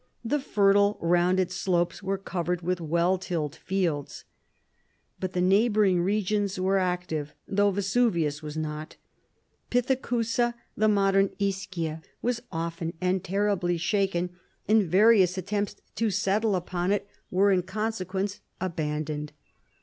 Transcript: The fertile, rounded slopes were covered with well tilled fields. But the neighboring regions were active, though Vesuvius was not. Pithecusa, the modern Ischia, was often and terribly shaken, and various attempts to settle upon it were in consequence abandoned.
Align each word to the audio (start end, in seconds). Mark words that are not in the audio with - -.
The 0.25 0.39
fertile, 0.39 0.97
rounded 0.99 1.51
slopes 1.51 2.01
were 2.01 2.17
covered 2.17 2.63
with 2.63 2.81
well 2.81 3.19
tilled 3.19 3.55
fields. 3.55 4.25
But 5.19 5.33
the 5.33 5.41
neighboring 5.41 6.01
regions 6.01 6.59
were 6.59 6.79
active, 6.79 7.35
though 7.47 7.69
Vesuvius 7.69 8.41
was 8.41 8.57
not. 8.57 8.95
Pithecusa, 9.69 10.55
the 10.75 10.87
modern 10.87 11.29
Ischia, 11.37 12.01
was 12.19 12.41
often 12.51 12.93
and 12.99 13.23
terribly 13.23 13.77
shaken, 13.77 14.31
and 14.67 14.81
various 14.89 15.37
attempts 15.37 15.75
to 15.97 16.09
settle 16.09 16.55
upon 16.55 16.91
it 16.91 17.07
were 17.29 17.51
in 17.51 17.61
consequence 17.61 18.41
abandoned. 18.59 19.33